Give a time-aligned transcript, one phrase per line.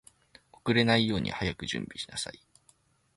[0.65, 2.39] 遅れないように早く準備しなさい